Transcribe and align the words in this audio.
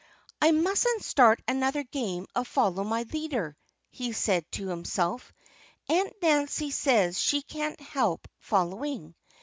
"I 0.41 0.49
mustn't 0.49 1.03
start 1.03 1.43
another 1.47 1.83
game 1.83 2.25
of 2.33 2.47
Follow 2.47 2.83
My 2.83 3.03
Leader," 3.13 3.55
he 3.91 4.13
said 4.13 4.51
to 4.53 4.67
himself. 4.67 5.31
"Aunt 5.89 6.13
Nancy 6.23 6.71
says 6.71 7.19
she 7.21 7.43
can't 7.43 7.79
help 7.79 8.27
following. 8.39 9.13